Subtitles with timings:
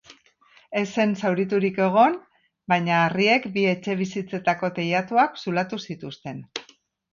[0.79, 2.15] Ez zen zauriturik egon,
[2.73, 6.45] baina harriek bi etxebizitzetako teilatuak zulatu zituzten.